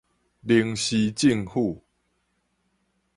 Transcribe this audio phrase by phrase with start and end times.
[0.41, 1.83] 零時政府